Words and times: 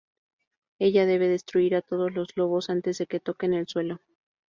Ella 0.79 1.05
debe 1.05 1.27
destruir 1.27 1.75
a 1.75 1.83
todos 1.83 2.11
los 2.15 2.29
lobos 2.35 2.71
antes 2.71 2.97
de 2.97 3.05
que 3.05 3.19
toquen 3.19 3.53
el 3.53 3.67
suelo. 3.67 3.99